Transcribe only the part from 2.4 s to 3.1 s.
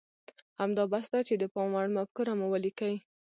وليکئ.